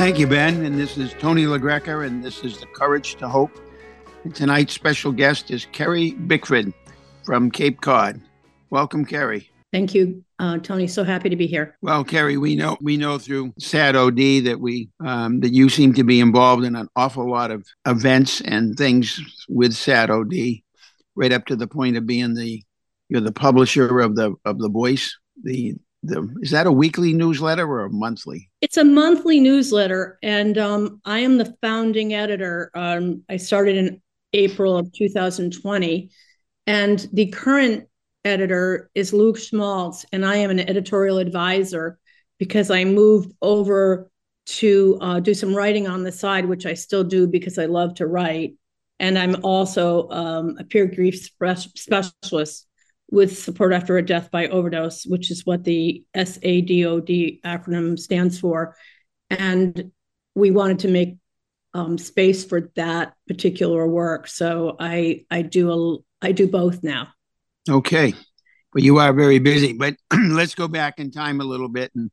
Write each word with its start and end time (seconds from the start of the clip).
Thank 0.00 0.18
you, 0.18 0.26
Ben. 0.26 0.64
And 0.64 0.80
this 0.80 0.96
is 0.96 1.12
Tony 1.18 1.44
LaGreca, 1.44 2.06
and 2.06 2.24
this 2.24 2.42
is 2.42 2.58
The 2.58 2.64
Courage 2.64 3.16
to 3.16 3.28
Hope. 3.28 3.50
And 4.24 4.34
tonight's 4.34 4.72
special 4.72 5.12
guest 5.12 5.50
is 5.50 5.66
Kerry 5.72 6.12
Bickford 6.12 6.72
from 7.22 7.50
Cape 7.50 7.82
Cod. 7.82 8.18
Welcome, 8.70 9.04
Kerry. 9.04 9.50
Thank 9.74 9.94
you, 9.94 10.24
uh, 10.38 10.56
Tony. 10.56 10.86
So 10.86 11.04
happy 11.04 11.28
to 11.28 11.36
be 11.36 11.46
here. 11.46 11.76
Well, 11.82 12.02
Kerry, 12.02 12.38
we 12.38 12.56
know 12.56 12.78
we 12.80 12.96
know 12.96 13.18
through 13.18 13.52
Sad 13.58 13.94
OD 13.94 14.16
that 14.46 14.56
we 14.58 14.88
um, 15.04 15.40
that 15.40 15.52
you 15.52 15.68
seem 15.68 15.92
to 15.92 16.02
be 16.02 16.18
involved 16.18 16.64
in 16.64 16.76
an 16.76 16.88
awful 16.96 17.30
lot 17.30 17.50
of 17.50 17.66
events 17.86 18.40
and 18.40 18.78
things 18.78 19.20
with 19.50 19.74
Sad 19.74 20.08
OD, 20.08 20.32
right 21.14 21.30
up 21.30 21.44
to 21.44 21.56
the 21.56 21.68
point 21.68 21.98
of 21.98 22.06
being 22.06 22.32
the 22.32 22.62
you're 23.10 23.20
the 23.20 23.32
publisher 23.32 24.00
of 24.00 24.16
the 24.16 24.34
of 24.46 24.60
the 24.60 24.70
Voice, 24.70 25.14
the 25.42 25.74
the 26.02 26.28
is 26.40 26.50
that 26.50 26.66
a 26.66 26.72
weekly 26.72 27.12
newsletter 27.12 27.66
or 27.66 27.84
a 27.84 27.90
monthly? 27.90 28.50
It's 28.60 28.76
a 28.76 28.84
monthly 28.84 29.40
newsletter, 29.40 30.18
and 30.22 30.56
um, 30.58 31.00
I 31.04 31.20
am 31.20 31.38
the 31.38 31.54
founding 31.60 32.14
editor. 32.14 32.70
Um, 32.74 33.22
I 33.28 33.36
started 33.36 33.76
in 33.76 34.02
April 34.32 34.76
of 34.76 34.92
2020, 34.92 36.10
and 36.66 37.08
the 37.12 37.26
current 37.26 37.88
editor 38.24 38.90
is 38.94 39.12
Luke 39.12 39.38
Schmaltz, 39.38 40.04
and 40.12 40.24
I 40.24 40.36
am 40.36 40.50
an 40.50 40.60
editorial 40.60 41.18
advisor 41.18 41.98
because 42.38 42.70
I 42.70 42.84
moved 42.84 43.32
over 43.42 44.10
to 44.46 44.98
uh, 45.00 45.20
do 45.20 45.34
some 45.34 45.54
writing 45.54 45.86
on 45.86 46.02
the 46.02 46.12
side, 46.12 46.46
which 46.46 46.66
I 46.66 46.74
still 46.74 47.04
do 47.04 47.26
because 47.26 47.58
I 47.58 47.66
love 47.66 47.94
to 47.96 48.06
write. 48.06 48.54
And 48.98 49.18
I'm 49.18 49.36
also 49.44 50.08
um, 50.10 50.56
a 50.58 50.64
peer 50.64 50.86
grief 50.86 51.30
specialist 51.74 52.66
with 53.10 53.38
support 53.38 53.72
after 53.72 53.98
a 53.98 54.06
death 54.06 54.30
by 54.30 54.46
overdose, 54.48 55.04
which 55.04 55.30
is 55.30 55.44
what 55.44 55.64
the 55.64 56.04
SADOD 56.14 57.40
acronym 57.42 57.98
stands 57.98 58.38
for. 58.38 58.76
And 59.28 59.90
we 60.34 60.50
wanted 60.50 60.80
to 60.80 60.88
make 60.88 61.16
um, 61.74 61.98
space 61.98 62.44
for 62.44 62.70
that 62.76 63.14
particular 63.28 63.86
work. 63.86 64.26
So 64.26 64.76
I 64.78 65.24
I 65.30 65.42
do 65.42 65.70
a 65.70 66.26
I 66.26 66.32
do 66.32 66.48
both 66.48 66.82
now. 66.82 67.08
Okay, 67.68 68.14
well 68.74 68.84
you 68.84 68.98
are 68.98 69.12
very 69.12 69.38
busy. 69.38 69.72
But 69.72 69.96
let's 70.12 70.54
go 70.54 70.68
back 70.68 70.98
in 70.98 71.10
time 71.10 71.40
a 71.40 71.44
little 71.44 71.68
bit 71.68 71.92
and 71.94 72.10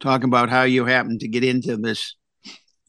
talk 0.00 0.24
about 0.24 0.50
how 0.50 0.62
you 0.62 0.84
happened 0.84 1.20
to 1.20 1.28
get 1.28 1.44
into 1.44 1.76
this, 1.76 2.16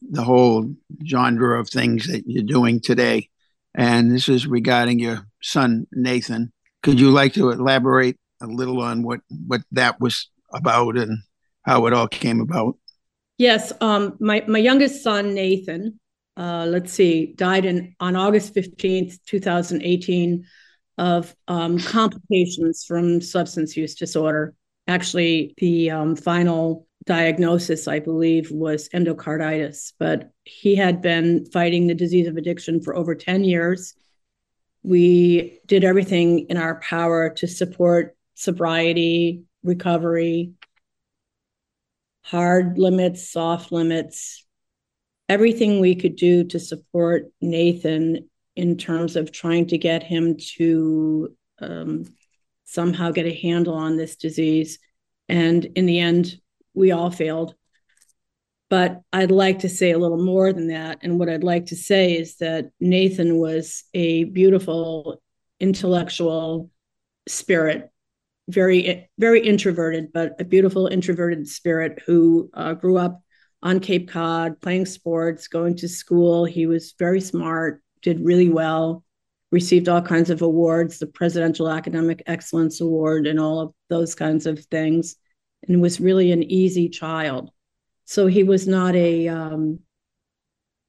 the 0.02 0.24
whole 0.24 0.74
genre 1.06 1.60
of 1.60 1.68
things 1.68 2.06
that 2.08 2.24
you're 2.26 2.44
doing 2.44 2.80
today. 2.80 3.28
And 3.74 4.10
this 4.10 4.28
is 4.28 4.46
regarding 4.46 4.98
your 4.98 5.26
son 5.42 5.86
Nathan 5.92 6.52
could 6.86 7.00
you 7.00 7.10
like 7.10 7.32
to 7.32 7.50
elaborate 7.50 8.16
a 8.40 8.46
little 8.46 8.80
on 8.80 9.02
what 9.02 9.18
what 9.48 9.60
that 9.72 10.00
was 10.00 10.30
about 10.52 10.96
and 10.96 11.18
how 11.64 11.84
it 11.86 11.92
all 11.92 12.06
came 12.06 12.40
about? 12.40 12.78
Yes, 13.38 13.72
um, 13.80 14.16
my 14.20 14.44
my 14.46 14.60
youngest 14.60 15.02
son 15.02 15.34
Nathan, 15.34 15.98
uh, 16.36 16.64
let's 16.68 16.92
see, 16.92 17.34
died 17.34 17.64
in 17.64 17.96
on 17.98 18.14
August 18.14 18.54
fifteenth, 18.54 19.18
two 19.26 19.40
thousand 19.40 19.82
eighteen, 19.82 20.44
of 20.96 21.34
um, 21.48 21.80
complications 21.80 22.84
from 22.84 23.20
substance 23.20 23.76
use 23.76 23.96
disorder. 23.96 24.54
Actually, 24.86 25.54
the 25.58 25.90
um, 25.90 26.14
final 26.14 26.86
diagnosis, 27.04 27.88
I 27.88 27.98
believe, 27.98 28.52
was 28.52 28.88
endocarditis, 28.90 29.92
but 29.98 30.30
he 30.44 30.76
had 30.76 31.02
been 31.02 31.46
fighting 31.46 31.88
the 31.88 31.96
disease 31.96 32.28
of 32.28 32.36
addiction 32.36 32.80
for 32.80 32.94
over 32.94 33.16
ten 33.16 33.42
years 33.42 33.94
we 34.86 35.58
did 35.66 35.82
everything 35.82 36.46
in 36.48 36.56
our 36.56 36.78
power 36.78 37.30
to 37.30 37.48
support 37.48 38.16
sobriety, 38.34 39.42
recovery, 39.64 40.52
hard 42.22 42.78
limits, 42.78 43.28
soft 43.28 43.72
limits, 43.72 44.46
everything 45.28 45.80
we 45.80 45.96
could 45.96 46.14
do 46.14 46.44
to 46.44 46.60
support 46.60 47.24
Nathan 47.40 48.30
in 48.54 48.76
terms 48.76 49.16
of 49.16 49.32
trying 49.32 49.66
to 49.66 49.76
get 49.76 50.04
him 50.04 50.36
to 50.56 51.34
um, 51.60 52.04
somehow 52.64 53.10
get 53.10 53.26
a 53.26 53.34
handle 53.34 53.74
on 53.74 53.96
this 53.96 54.14
disease. 54.14 54.78
And 55.28 55.64
in 55.64 55.86
the 55.86 55.98
end, 55.98 56.40
we 56.74 56.92
all 56.92 57.10
failed. 57.10 57.56
But 58.68 59.00
I'd 59.12 59.30
like 59.30 59.60
to 59.60 59.68
say 59.68 59.92
a 59.92 59.98
little 59.98 60.22
more 60.22 60.52
than 60.52 60.68
that. 60.68 60.98
And 61.02 61.18
what 61.18 61.28
I'd 61.28 61.44
like 61.44 61.66
to 61.66 61.76
say 61.76 62.14
is 62.14 62.36
that 62.38 62.70
Nathan 62.80 63.38
was 63.38 63.84
a 63.94 64.24
beautiful 64.24 65.22
intellectual 65.60 66.70
spirit, 67.28 67.90
very, 68.48 69.08
very 69.18 69.46
introverted, 69.46 70.12
but 70.12 70.40
a 70.40 70.44
beautiful 70.44 70.88
introverted 70.88 71.46
spirit 71.48 72.02
who 72.06 72.50
uh, 72.54 72.74
grew 72.74 72.98
up 72.98 73.22
on 73.62 73.80
Cape 73.80 74.08
Cod, 74.08 74.60
playing 74.60 74.86
sports, 74.86 75.48
going 75.48 75.76
to 75.76 75.88
school. 75.88 76.44
He 76.44 76.66
was 76.66 76.94
very 76.98 77.20
smart, 77.20 77.82
did 78.02 78.20
really 78.20 78.48
well, 78.48 79.04
received 79.50 79.88
all 79.88 80.02
kinds 80.02 80.30
of 80.30 80.42
awards, 80.42 80.98
the 80.98 81.06
Presidential 81.06 81.68
Academic 81.68 82.22
Excellence 82.26 82.80
Award, 82.80 83.26
and 83.26 83.40
all 83.40 83.60
of 83.60 83.72
those 83.88 84.14
kinds 84.14 84.46
of 84.46 84.64
things, 84.66 85.16
and 85.66 85.80
was 85.80 86.00
really 86.00 86.32
an 86.32 86.42
easy 86.42 86.88
child. 86.88 87.50
So 88.06 88.28
he 88.28 88.44
was 88.44 88.66
not 88.66 88.94
a, 88.96 89.28
um, 89.28 89.80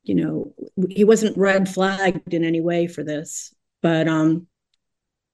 you 0.03 0.15
know, 0.15 0.53
he 0.89 1.03
wasn't 1.03 1.37
red 1.37 1.67
flagged 1.67 2.33
in 2.33 2.43
any 2.43 2.61
way 2.61 2.87
for 2.87 3.03
this, 3.03 3.53
but, 3.81 4.07
um, 4.07 4.47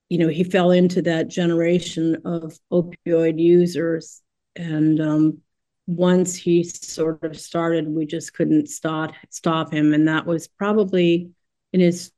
you 0.10 0.18
know, 0.18 0.30
he 0.30 0.44
fell 0.44 0.72
into 0.72 1.02
that 1.04 1.28
generation 1.28 2.22
of 2.26 2.58
opioid 2.72 3.40
users. 3.40 4.22
And 4.56 5.00
um, 5.00 5.38
once 5.88 6.36
he 6.36 6.64
sort 6.64 7.24
of 7.24 7.40
started, 7.40 7.88
we 7.88 8.06
just 8.06 8.34
couldn't 8.34 8.70
stop 8.70 9.14
stop 9.30 9.74
him. 9.74 9.94
And 9.94 10.08
that 10.08 10.26
was 10.26 10.48
probably 10.48 11.32
in 11.72 11.80
his 11.80 12.12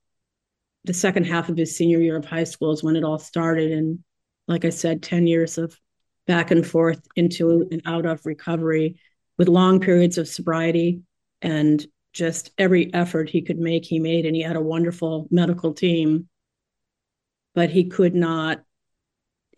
the 0.84 0.94
second 0.94 1.26
half 1.26 1.50
of 1.50 1.58
his 1.58 1.76
senior 1.76 2.00
year 2.00 2.16
of 2.16 2.26
high 2.26 2.44
school 2.44 2.72
is 2.72 2.84
when 2.84 2.96
it 2.96 3.04
all 3.04 3.18
started. 3.18 3.72
And 3.72 4.04
like 4.48 4.66
I 4.66 4.70
said, 4.70 5.02
10 5.02 5.26
years 5.26 5.58
of 5.58 5.80
back 6.28 6.52
and 6.52 6.66
forth 6.66 7.02
into 7.16 7.68
and 7.72 7.82
out 7.86 8.06
of 8.06 8.26
recovery 8.26 9.00
with 9.38 9.48
long 9.48 9.80
periods 9.80 10.18
of 10.18 10.28
sobriety 10.28 11.02
and 11.42 11.86
just 12.14 12.52
every 12.58 12.94
effort 12.94 13.30
he 13.30 13.42
could 13.42 13.60
make, 13.60 13.86
he 13.86 14.00
made. 14.00 14.26
And 14.26 14.36
he 14.36 14.42
had 14.42 14.56
a 14.56 14.62
wonderful 14.62 15.28
medical 15.30 15.74
team, 15.74 16.30
but 17.54 17.70
he 17.70 17.86
could 17.86 18.16
not, 18.16 18.64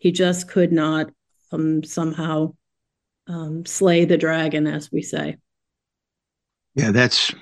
he 0.00 0.10
just 0.10 0.48
could 0.48 0.72
not 0.72 1.10
um, 1.52 1.84
somehow 1.84 2.54
um, 3.28 3.64
slay 3.64 4.04
the 4.04 4.18
dragon, 4.18 4.66
as 4.66 4.90
we 4.90 5.02
say. 5.02 5.36
Yeah, 6.74 6.90
that's, 6.90 7.32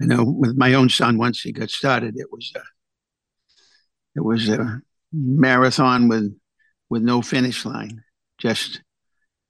you 0.00 0.06
know, 0.06 0.24
with 0.24 0.56
my 0.56 0.74
own 0.74 0.90
son, 0.90 1.16
once 1.16 1.40
he 1.40 1.52
got 1.52 1.70
started, 1.70 2.16
it 2.18 2.30
was, 2.30 2.52
a, 2.54 2.62
it 4.16 4.24
was 4.24 4.48
a 4.48 4.80
marathon 5.12 6.08
with, 6.08 6.38
with 6.90 7.02
no 7.02 7.22
finish 7.22 7.64
line. 7.64 8.02
Just 8.38 8.82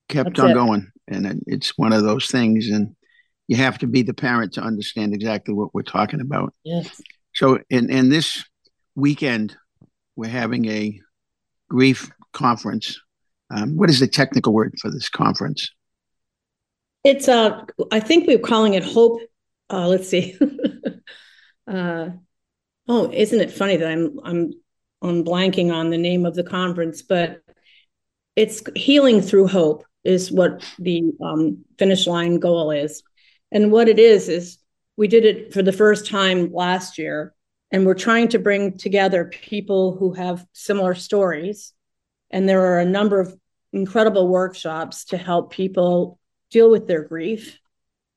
kept 0.08 0.36
That's 0.36 0.40
on 0.40 0.50
it. 0.50 0.54
going 0.54 0.92
and 1.08 1.42
it's 1.46 1.76
one 1.76 1.92
of 1.92 2.02
those 2.02 2.26
things 2.26 2.68
and 2.68 2.94
you 3.48 3.56
have 3.56 3.78
to 3.78 3.86
be 3.86 4.02
the 4.02 4.14
parent 4.14 4.52
to 4.54 4.60
understand 4.60 5.14
exactly 5.14 5.54
what 5.54 5.72
we're 5.74 5.82
talking 5.82 6.20
about. 6.20 6.52
Yes. 6.64 7.00
So 7.34 7.58
in 7.70 7.90
in 7.90 8.08
this 8.08 8.44
weekend 8.94 9.56
we're 10.16 10.30
having 10.30 10.66
a 10.66 10.98
grief 11.68 12.10
conference. 12.32 12.98
Um, 13.50 13.76
what 13.76 13.90
is 13.90 14.00
the 14.00 14.08
technical 14.08 14.52
word 14.52 14.74
for 14.80 14.90
this 14.90 15.08
conference? 15.08 15.70
It's 17.04 17.28
uh 17.28 17.64
i 17.92 18.00
think 18.00 18.26
we're 18.26 18.38
calling 18.38 18.74
it 18.74 18.82
hope 18.82 19.20
uh 19.70 19.86
let's 19.86 20.08
see. 20.08 20.38
Uh 21.68 22.10
oh 22.88 23.10
isn't 23.12 23.40
it 23.40 23.50
funny 23.50 23.76
that 23.76 23.88
i'm 23.88 24.18
i'm 24.24 24.52
i'm 25.02 25.24
blanking 25.24 25.72
on 25.72 25.90
the 25.90 25.98
name 25.98 26.24
of 26.24 26.34
the 26.34 26.44
conference 26.44 27.02
but 27.02 27.40
it's 28.36 28.62
healing 28.76 29.20
through 29.20 29.48
hope 29.48 29.84
is 30.06 30.30
what 30.30 30.64
the 30.78 31.12
um, 31.22 31.64
finish 31.78 32.06
line 32.06 32.38
goal 32.38 32.70
is. 32.70 33.02
And 33.52 33.72
what 33.72 33.88
it 33.88 33.98
is, 33.98 34.28
is 34.28 34.58
we 34.96 35.08
did 35.08 35.24
it 35.24 35.52
for 35.52 35.62
the 35.62 35.72
first 35.72 36.06
time 36.06 36.52
last 36.52 36.98
year, 36.98 37.34
and 37.70 37.84
we're 37.84 37.94
trying 37.94 38.28
to 38.28 38.38
bring 38.38 38.78
together 38.78 39.24
people 39.26 39.96
who 39.96 40.12
have 40.12 40.46
similar 40.52 40.94
stories. 40.94 41.72
And 42.30 42.48
there 42.48 42.72
are 42.72 42.80
a 42.80 42.84
number 42.84 43.20
of 43.20 43.36
incredible 43.72 44.28
workshops 44.28 45.04
to 45.06 45.16
help 45.16 45.52
people 45.52 46.18
deal 46.50 46.70
with 46.70 46.86
their 46.86 47.02
grief 47.04 47.58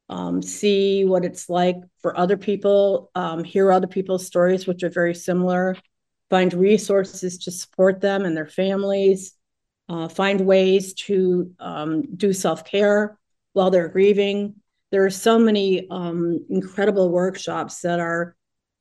um, 0.10 0.42
see 0.42 1.06
what 1.06 1.24
it's 1.24 1.50
like 1.50 1.78
for 2.02 2.18
other 2.18 2.36
people, 2.36 3.12
um, 3.16 3.44
hear 3.44 3.72
other 3.72 3.88
people's 3.88 4.26
stories, 4.26 4.66
which 4.66 4.84
are 4.84 4.90
very 4.90 5.14
similar, 5.14 5.76
find 6.30 6.54
resources 6.54 7.38
to 7.40 7.52
support 7.52 8.02
them 8.02 8.26
and 8.26 8.36
their 8.36 8.48
families, 8.48 9.34
uh, 9.90 10.08
find 10.08 10.46
ways 10.46 10.94
to 10.94 11.52
um, 11.60 12.16
do 12.16 12.32
self 12.32 12.64
care 12.64 13.18
while 13.54 13.72
they're 13.72 13.90
grieving. 13.90 14.56
There 14.92 15.06
are 15.06 15.10
so 15.10 15.38
many 15.38 15.88
um, 15.90 16.46
incredible 16.50 17.10
workshops 17.10 17.82
that 17.82 18.00
are 18.00 18.36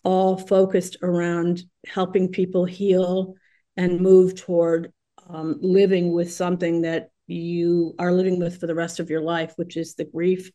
all 0.05 0.37
focused 0.37 0.99
around 1.03 1.63
helping 1.87 2.29
people 2.29 2.65
heal 2.65 3.35
and 3.77 4.01
move 4.01 4.37
toward 4.37 4.93
um, 5.29 5.59
living 5.61 6.13
with 6.13 6.33
something 6.33 6.83
that 6.83 7.11
you 7.27 7.95
are 7.99 8.13
living 8.13 8.39
with 8.39 8.59
for 8.59 8.67
the 8.67 8.75
rest 8.75 9.01
of 9.01 9.11
your 9.11 9.21
life, 9.21 9.53
which 9.57 9.77
is 9.77 9.95
the 9.95 10.05
grief 10.05 10.51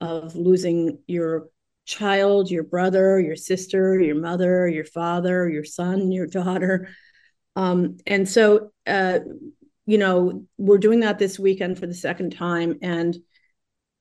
of 0.00 0.34
losing 0.34 0.98
your 1.06 1.48
child, 1.86 2.50
your 2.50 2.64
brother, 2.64 3.20
your 3.20 3.36
sister, 3.36 4.00
your 4.00 4.16
mother, 4.16 4.68
your 4.68 4.84
father, 4.84 5.48
your 5.48 5.64
son, 5.64 6.12
your 6.12 6.26
daughter. 6.26 6.88
Um, 7.56 7.96
and 8.06 8.28
so, 8.28 8.72
uh, 8.86 9.20
you 9.88 9.96
know, 9.96 10.44
we're 10.58 10.76
doing 10.76 11.00
that 11.00 11.18
this 11.18 11.38
weekend 11.38 11.78
for 11.78 11.86
the 11.86 11.94
second 11.94 12.36
time. 12.36 12.78
And 12.82 13.16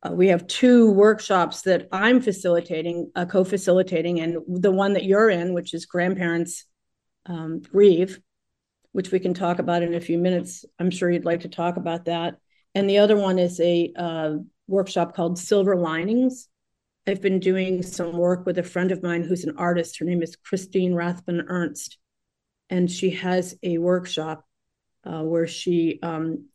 uh, 0.03 0.11
we 0.11 0.27
have 0.27 0.45
two 0.45 0.91
workshops 0.91 1.61
that 1.61 1.87
I'm 1.93 2.19
facilitating, 2.19 3.09
uh, 3.15 3.23
co 3.23 3.45
facilitating, 3.45 4.19
and 4.19 4.39
the 4.49 4.69
one 4.69 4.93
that 4.93 5.05
you're 5.05 5.29
in, 5.29 5.53
which 5.53 5.73
is 5.73 5.85
Grandparents 5.85 6.65
um, 7.25 7.61
Grieve, 7.61 8.19
which 8.91 9.11
we 9.11 9.19
can 9.19 9.33
talk 9.33 9.59
about 9.59 9.81
in 9.81 9.93
a 9.93 10.01
few 10.01 10.17
minutes. 10.17 10.65
I'm 10.77 10.91
sure 10.91 11.09
you'd 11.09 11.23
like 11.23 11.39
to 11.41 11.47
talk 11.47 11.77
about 11.77 12.03
that. 12.03 12.35
And 12.75 12.89
the 12.89 12.97
other 12.97 13.15
one 13.15 13.39
is 13.39 13.57
a 13.61 13.93
uh, 13.95 14.31
workshop 14.67 15.15
called 15.15 15.39
Silver 15.39 15.77
Linings. 15.77 16.49
I've 17.07 17.21
been 17.21 17.39
doing 17.39 17.81
some 17.81 18.17
work 18.17 18.45
with 18.45 18.57
a 18.57 18.63
friend 18.63 18.91
of 18.91 19.03
mine 19.03 19.23
who's 19.23 19.45
an 19.45 19.55
artist. 19.55 19.99
Her 19.99 20.05
name 20.05 20.21
is 20.21 20.35
Christine 20.35 20.93
Rathbun 20.93 21.45
Ernst. 21.47 21.97
And 22.69 22.91
she 22.91 23.11
has 23.11 23.55
a 23.63 23.77
workshop 23.77 24.43
uh, 25.07 25.23
where 25.23 25.47
she 25.47 25.99
um, 26.03 26.45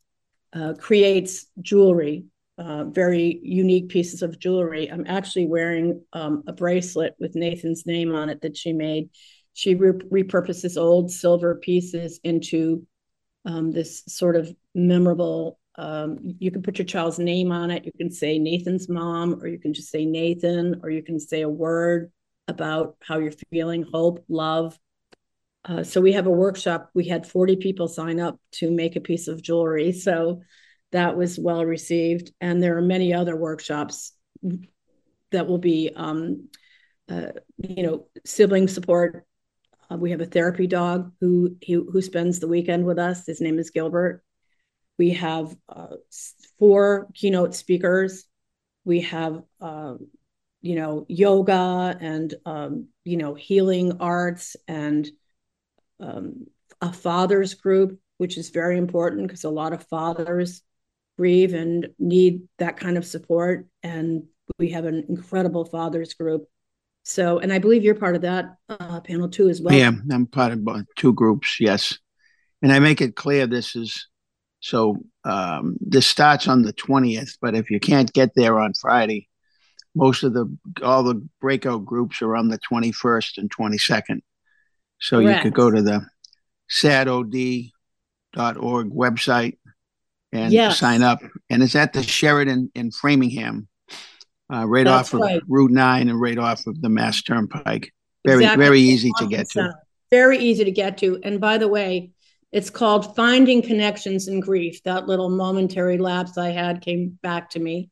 uh, 0.52 0.74
creates 0.78 1.46
jewelry, 1.60 2.26
uh, 2.58 2.84
very 2.84 3.40
unique 3.42 3.88
pieces 3.88 4.22
of 4.22 4.38
jewelry. 4.38 4.90
I'm 4.90 5.06
actually 5.06 5.46
wearing 5.46 6.04
um, 6.12 6.44
a 6.46 6.52
bracelet 6.52 7.14
with 7.18 7.34
Nathan's 7.34 7.86
name 7.86 8.14
on 8.14 8.28
it 8.28 8.42
that 8.42 8.56
she 8.56 8.72
made. 8.72 9.10
She 9.54 9.74
re- 9.74 10.22
repurposes 10.22 10.80
old 10.80 11.10
silver 11.10 11.56
pieces 11.56 12.20
into 12.22 12.86
um, 13.44 13.72
this 13.72 14.02
sort 14.06 14.36
of 14.36 14.54
memorable 14.74 15.58
um, 15.76 16.18
you 16.38 16.50
can 16.50 16.62
put 16.62 16.78
your 16.78 16.86
child's 16.86 17.18
name 17.18 17.50
on 17.50 17.70
it. 17.70 17.84
You 17.84 17.92
can 17.92 18.10
say 18.10 18.38
Nathan's 18.38 18.88
mom, 18.88 19.40
or 19.42 19.46
you 19.46 19.58
can 19.58 19.72
just 19.72 19.90
say 19.90 20.04
Nathan, 20.04 20.80
or 20.82 20.90
you 20.90 21.02
can 21.02 21.18
say 21.18 21.42
a 21.42 21.48
word 21.48 22.12
about 22.48 22.96
how 23.00 23.18
you're 23.18 23.32
feeling, 23.50 23.84
hope, 23.92 24.24
love. 24.28 24.78
Uh, 25.64 25.84
so 25.84 26.00
we 26.00 26.12
have 26.12 26.26
a 26.26 26.30
workshop. 26.30 26.90
We 26.94 27.08
had 27.08 27.26
40 27.26 27.56
people 27.56 27.88
sign 27.88 28.18
up 28.20 28.38
to 28.52 28.70
make 28.70 28.96
a 28.96 29.00
piece 29.00 29.28
of 29.28 29.42
jewelry. 29.42 29.92
So 29.92 30.42
that 30.90 31.16
was 31.16 31.38
well 31.38 31.64
received. 31.64 32.32
And 32.40 32.62
there 32.62 32.76
are 32.76 32.82
many 32.82 33.14
other 33.14 33.36
workshops 33.36 34.12
that 35.30 35.46
will 35.46 35.58
be, 35.58 35.90
um, 35.94 36.48
uh, 37.08 37.32
you 37.58 37.82
know, 37.84 38.06
sibling 38.24 38.68
support. 38.68 39.24
Uh, 39.90 39.96
we 39.96 40.10
have 40.10 40.20
a 40.20 40.26
therapy 40.26 40.66
dog 40.66 41.12
who, 41.20 41.56
who 41.66 41.88
who 41.90 42.02
spends 42.02 42.40
the 42.40 42.48
weekend 42.48 42.84
with 42.84 42.98
us. 42.98 43.26
His 43.26 43.40
name 43.40 43.58
is 43.58 43.70
Gilbert 43.70 44.22
we 44.98 45.10
have 45.10 45.54
uh, 45.68 45.96
four 46.58 47.08
keynote 47.14 47.54
speakers. 47.54 48.24
We 48.84 49.00
have, 49.00 49.42
um, 49.60 50.08
you 50.60 50.76
know, 50.76 51.06
yoga 51.08 51.96
and, 52.00 52.32
um, 52.44 52.88
you 53.04 53.16
know, 53.16 53.34
healing 53.34 53.94
arts 54.00 54.56
and 54.68 55.08
um, 56.02 56.46
a 56.80 56.92
fathers 56.92 57.54
group, 57.54 57.98
which 58.18 58.36
is 58.36 58.50
very 58.50 58.76
important 58.76 59.26
because 59.26 59.44
a 59.44 59.50
lot 59.50 59.72
of 59.72 59.86
fathers 59.88 60.62
grieve 61.16 61.54
and 61.54 61.88
need 61.98 62.42
that 62.58 62.76
kind 62.76 62.98
of 62.98 63.06
support. 63.06 63.66
And 63.82 64.24
we 64.58 64.70
have 64.70 64.84
an 64.84 65.06
incredible 65.08 65.64
fathers 65.64 66.14
group. 66.14 66.44
So, 67.04 67.38
and 67.38 67.52
I 67.52 67.58
believe 67.58 67.82
you're 67.82 67.94
part 67.94 68.16
of 68.16 68.22
that 68.22 68.56
uh, 68.68 69.00
panel 69.00 69.28
too, 69.28 69.48
as 69.48 69.60
well. 69.60 69.74
Yeah, 69.74 69.92
I'm 70.10 70.26
part 70.26 70.52
of 70.52 70.86
two 70.96 71.12
groups. 71.12 71.58
Yes, 71.58 71.98
and 72.60 72.72
I 72.72 72.78
make 72.78 73.00
it 73.00 73.16
clear 73.16 73.46
this 73.46 73.74
is 73.74 74.06
so 74.60 75.04
um, 75.24 75.76
this 75.80 76.06
starts 76.06 76.46
on 76.46 76.62
the 76.62 76.72
20th, 76.72 77.38
but 77.40 77.56
if 77.56 77.70
you 77.70 77.80
can't 77.80 78.12
get 78.12 78.30
there 78.36 78.60
on 78.60 78.72
Friday, 78.74 79.28
most 79.96 80.22
of 80.22 80.32
the 80.32 80.56
all 80.82 81.02
the 81.02 81.26
breakout 81.40 81.84
groups 81.84 82.22
are 82.22 82.36
on 82.36 82.48
the 82.48 82.58
21st 82.58 83.38
and 83.38 83.50
22nd. 83.50 84.20
So 85.02 85.20
Correct. 85.20 85.44
you 85.44 85.50
could 85.50 85.56
go 85.56 85.68
to 85.68 85.82
the 85.82 86.06
sadod.org 86.70 87.72
website 88.36 89.58
and 90.30 90.52
yes. 90.52 90.78
sign 90.78 91.02
up. 91.02 91.18
And 91.50 91.60
it's 91.62 91.74
at 91.74 91.92
the 91.92 92.04
Sheraton 92.04 92.70
in 92.76 92.92
Framingham, 92.92 93.66
uh, 94.52 94.64
right 94.64 94.84
That's 94.84 95.08
off 95.08 95.14
of 95.14 95.20
right. 95.20 95.42
Route 95.48 95.72
9 95.72 96.08
and 96.08 96.20
right 96.20 96.38
off 96.38 96.68
of 96.68 96.80
the 96.80 96.88
Mass 96.88 97.20
Turnpike. 97.20 97.92
Very, 98.24 98.44
exactly. 98.44 98.64
very 98.64 98.80
easy 98.80 99.10
to 99.18 99.26
get 99.26 99.50
to. 99.50 99.74
Very 100.12 100.38
easy 100.38 100.64
to 100.64 100.70
get 100.70 100.98
to. 100.98 101.18
And 101.24 101.40
by 101.40 101.58
the 101.58 101.66
way, 101.66 102.12
it's 102.52 102.70
called 102.70 103.16
Finding 103.16 103.60
Connections 103.60 104.28
in 104.28 104.38
Grief. 104.38 104.84
That 104.84 105.08
little 105.08 105.30
momentary 105.30 105.98
lapse 105.98 106.38
I 106.38 106.50
had 106.50 106.80
came 106.80 107.18
back 107.22 107.50
to 107.50 107.58
me. 107.58 107.90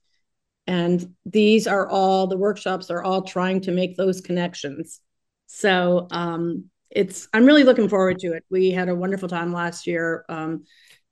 And 0.69 1.15
these 1.27 1.67
are 1.67 1.89
all 1.89 2.29
the 2.29 2.37
workshops 2.37 2.89
are 2.91 3.03
all 3.03 3.23
trying 3.23 3.63
to 3.63 3.73
make 3.73 3.97
those 3.97 4.21
connections. 4.21 5.01
So 5.49 6.07
um, 6.13 6.70
it's 6.91 7.29
I'm 7.33 7.47
really 7.47 7.65
looking 7.65 7.89
forward 7.89 8.19
to 8.21 8.33
it. 8.33 8.45
We 8.51 8.71
had 8.71 8.89
a 8.89 8.95
wonderful 8.95 9.29
time 9.29 9.53
last 9.53 9.87
year 9.87 10.25
um, 10.29 10.65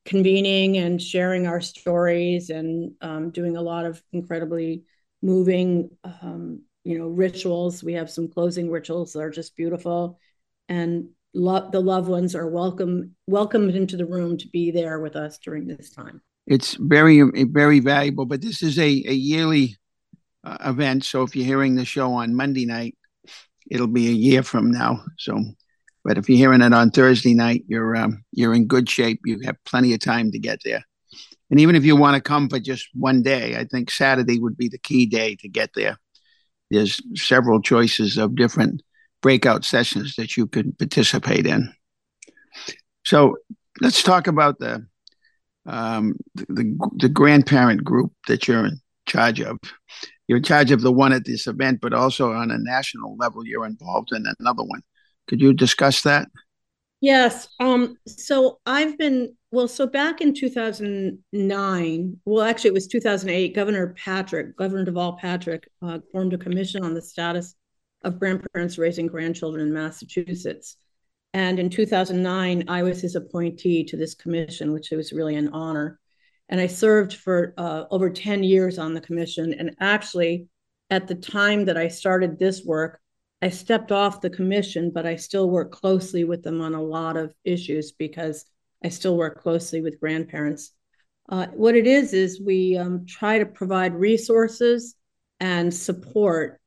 convening 0.05 0.77
and 0.79 1.01
sharing 1.01 1.47
our 1.47 1.61
stories 1.61 2.51
and 2.51 2.93
um, 3.01 3.31
doing 3.31 3.57
a 3.57 3.63
lot 3.63 3.85
of 3.85 4.03
incredibly 4.13 4.85
moving 5.23 5.91
um, 6.23 6.63
you 6.85 6.99
know 6.99 7.09
rituals. 7.09 7.83
We 7.83 7.95
have 7.95 8.11
some 8.11 8.29
closing 8.29 8.71
rituals 8.71 9.13
that 9.13 9.21
are 9.21 9.31
just 9.31 9.57
beautiful. 9.57 10.19
And 10.69 11.11
lo- 11.35 11.71
the 11.71 11.81
loved 11.81 12.09
ones 12.09 12.35
are 12.35 12.49
welcome 12.49 13.15
welcomed 13.27 13.75
into 13.75 13.97
the 13.97 14.07
room 14.07 14.37
to 14.39 14.49
be 14.49 14.71
there 14.71 15.01
with 15.01 15.17
us 15.17 15.39
during 15.39 15.67
this 15.67 15.91
time. 15.91 16.21
It's 16.47 16.75
very 16.75 17.23
very 17.45 17.81
valuable, 17.81 18.27
but 18.27 18.41
this 18.41 18.63
is 18.63 18.79
a, 18.79 18.89
a 18.89 19.13
yearly 19.13 19.77
uh, 20.45 20.59
event. 20.65 21.05
So 21.05 21.23
if 21.23 21.37
you're 21.37 21.45
hearing 21.45 21.75
the 21.75 21.85
show 21.85 22.13
on 22.15 22.35
Monday 22.35 22.67
night, 22.67 22.97
it'll 23.71 23.87
be 23.87 24.09
a 24.09 24.13
year 24.13 24.43
from 24.43 24.71
now. 24.71 25.05
So, 25.19 25.39
but 26.09 26.17
if 26.17 26.27
you're 26.27 26.39
hearing 26.39 26.63
it 26.63 26.73
on 26.73 26.91
Thursday 26.91 27.35
night, 27.35 27.65
you're 27.69 27.95
um, 27.95 28.25
you're 28.33 28.55
in 28.55 28.67
good 28.67 28.89
shape. 28.89 29.21
You 29.27 29.41
have 29.45 29.63
plenty 29.67 29.93
of 29.93 30.01
time 30.01 30.31
to 30.33 30.39
get 30.39 30.59
there. 30.65 30.83
And 31.51 31.61
even 31.61 31.77
if 31.77 31.85
you 31.85 31.97
want 31.97 32.15
to 32.15 32.23
come 32.23 32.49
for 32.49 32.59
just 32.59 32.89
one 32.95 33.23
day, 33.23 33.57
I 33.57 33.67
think 33.67 33.91
Saturday 33.91 34.39
would 34.39 34.57
be 34.57 34.69
the 34.69 34.79
key 34.79 35.05
day 35.05 35.37
to 35.37 35.51
get 35.51 35.69
there. 35.75 35.99
There's 36.71 36.99
several 37.15 37.61
choices 37.61 38.17
of 38.17 38.37
different 38.37 38.83
breakout 39.21 39.67
sessions 39.67 40.15
that 40.17 40.35
you 40.35 40.47
could 40.47 40.79
participate 40.79 41.47
in. 41.47 41.75
So 43.05 43.37
let's 43.83 44.03
talk 44.03 44.29
about 44.29 44.61
the 44.61 44.87
um, 45.67 46.15
the, 46.37 46.75
the 46.97 47.11
grandparent 47.11 47.85
group 47.85 48.15
that 48.29 48.49
you're 48.49 48.65
in 48.65 48.81
charge 49.07 49.43
of. 49.43 49.59
You're 50.27 50.39
in 50.39 50.45
charge 50.45 50.71
of 50.71 50.81
the 50.81 50.91
one 50.93 51.13
at 51.13 51.27
this 51.27 51.47
event, 51.47 51.81
but 51.83 51.93
also 51.93 52.33
on 52.33 52.51
a 52.51 52.57
national 52.57 53.15
level, 53.19 53.47
you're 53.47 53.67
involved 53.67 54.13
in 54.13 54.25
another 54.39 54.63
one. 54.63 54.81
Could 55.29 55.41
you 55.41 55.53
discuss 55.53 56.03
that? 56.03 56.29
Yes. 57.01 57.49
Um, 57.61 57.97
so 58.07 58.59
I've 58.67 58.99
been 58.99 59.37
well. 59.53 59.69
So 59.69 59.87
back 59.87 60.21
in 60.21 60.35
2009, 60.35 62.21
well, 62.25 62.45
actually, 62.45 62.69
it 62.69 62.75
was 62.75 62.89
2008. 62.89 63.55
Governor 63.55 63.95
Patrick, 63.97 64.57
Governor 64.57 64.91
Deval 64.91 65.17
Patrick, 65.19 65.69
uh, 65.81 66.01
formed 66.11 66.35
a 66.35 66.39
commission 66.39 66.85
on 66.85 66.95
the 66.95 67.03
status 67.03 67.55
of 68.03 68.19
grandparents 68.19 68.79
raising 68.79 69.07
grandchildren 69.07 69.67
in 69.67 69.73
Massachusetts. 69.73 70.77
And 71.35 71.59
in 71.61 71.71
2009, 71.71 72.65
I 72.69 72.83
was 72.83 73.01
his 73.01 73.15
appointee 73.15 73.85
to 73.85 73.97
this 73.97 74.15
commission, 74.15 74.73
which 74.73 74.91
was 74.91 75.13
really 75.13 75.37
an 75.37 75.49
honor. 75.49 76.01
And 76.49 76.61
I 76.61 76.67
served 76.67 77.15
for 77.15 77.55
uh, 77.59 77.85
over 77.91 78.11
10 78.11 78.43
years 78.43 78.79
on 78.79 78.95
the 78.95 79.01
commission. 79.01 79.55
And 79.55 79.77
actually, 79.79 80.49
at 80.91 81.07
the 81.07 81.15
time 81.15 81.67
that 81.67 81.77
I 81.77 81.89
started 81.89 82.39
this 82.39 82.65
work, 82.65 83.01
I 83.41 83.51
stepped 83.51 83.93
off 83.93 84.21
the 84.21 84.31
commission, 84.31 84.91
but 84.93 85.07
I 85.07 85.17
still 85.17 85.49
work 85.49 85.71
closely 85.71 86.25
with 86.25 86.43
them 86.43 86.61
on 86.61 86.75
a 86.75 86.83
lot 86.83 87.17
of 87.17 87.35
issues 87.45 87.93
because 87.93 88.45
I 88.85 88.89
still 88.89 89.17
work 89.17 89.41
closely 89.41 89.81
with 89.81 90.01
grandparents. 90.01 90.73
Uh, 91.29 91.47
what 91.49 91.77
it 91.77 91.87
is, 91.87 92.15
is 92.15 92.41
we 92.41 92.77
um, 92.77 93.07
try 93.07 93.39
to 93.39 93.47
provide 93.47 93.95
resources 93.95 94.95
and 95.41 95.73
support 95.73 96.61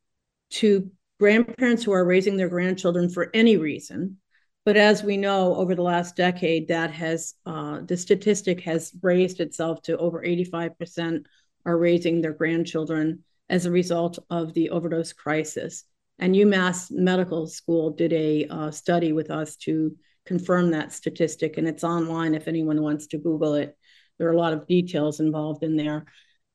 to 0.51 0.89
grandparents 1.19 1.83
who 1.83 1.91
are 1.91 2.05
raising 2.05 2.37
their 2.37 2.49
grandchildren 2.49 3.09
for 3.09 3.29
any 3.33 3.57
reason. 3.57 4.17
But 4.63 4.77
as 4.77 5.03
we 5.03 5.17
know, 5.17 5.55
over 5.55 5.73
the 5.73 5.81
last 5.81 6.15
decade, 6.15 6.67
that 6.67 6.91
has 6.91 7.33
uh, 7.45 7.81
the 7.81 7.97
statistic 7.97 8.61
has 8.61 8.93
raised 9.01 9.39
itself 9.39 9.81
to 9.83 9.97
over 9.97 10.21
85% 10.21 11.25
are 11.65 11.77
raising 11.77 12.21
their 12.21 12.33
grandchildren 12.33 13.23
as 13.49 13.65
a 13.65 13.71
result 13.71 14.19
of 14.29 14.53
the 14.53 14.69
overdose 14.69 15.13
crisis. 15.13 15.83
And 16.21 16.35
UMass 16.35 16.91
Medical 16.91 17.47
School 17.47 17.89
did 17.89 18.13
a 18.13 18.45
uh, 18.45 18.71
study 18.71 19.11
with 19.11 19.31
us 19.31 19.55
to 19.57 19.95
confirm 20.27 20.69
that 20.69 20.93
statistic, 20.93 21.57
and 21.57 21.67
it's 21.67 21.83
online 21.83 22.35
if 22.35 22.47
anyone 22.47 22.83
wants 22.83 23.07
to 23.07 23.17
Google 23.17 23.55
it. 23.55 23.75
There 24.19 24.27
are 24.27 24.33
a 24.33 24.37
lot 24.37 24.53
of 24.53 24.67
details 24.67 25.19
involved 25.19 25.63
in 25.63 25.75
there. 25.75 26.05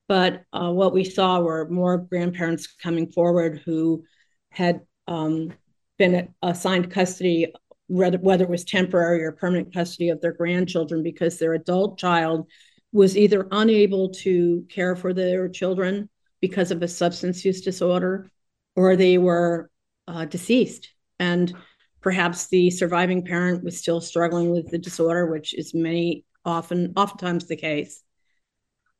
But 0.06 0.44
uh, 0.52 0.70
what 0.70 0.94
we 0.94 1.02
saw 1.02 1.40
were 1.40 1.68
more 1.68 1.98
grandparents 1.98 2.68
coming 2.80 3.10
forward 3.10 3.60
who 3.64 4.04
had 4.50 4.82
um, 5.08 5.52
been 5.98 6.32
assigned 6.42 6.92
custody, 6.92 7.52
whether, 7.88 8.18
whether 8.18 8.44
it 8.44 8.50
was 8.50 8.64
temporary 8.64 9.24
or 9.24 9.32
permanent 9.32 9.74
custody 9.74 10.10
of 10.10 10.20
their 10.20 10.32
grandchildren, 10.32 11.02
because 11.02 11.40
their 11.40 11.54
adult 11.54 11.98
child 11.98 12.48
was 12.92 13.16
either 13.16 13.48
unable 13.50 14.10
to 14.10 14.64
care 14.68 14.94
for 14.94 15.12
their 15.12 15.48
children 15.48 16.08
because 16.40 16.70
of 16.70 16.82
a 16.82 16.88
substance 16.88 17.44
use 17.44 17.62
disorder 17.62 18.30
or 18.76 18.94
they 18.94 19.18
were 19.18 19.70
uh, 20.06 20.26
deceased. 20.26 20.90
And 21.18 21.52
perhaps 22.00 22.46
the 22.46 22.70
surviving 22.70 23.24
parent 23.24 23.64
was 23.64 23.78
still 23.78 24.00
struggling 24.00 24.50
with 24.50 24.70
the 24.70 24.78
disorder, 24.78 25.26
which 25.26 25.54
is 25.54 25.74
many 25.74 26.24
often 26.44 26.92
oftentimes 26.96 27.48
the 27.48 27.56
case. 27.56 28.02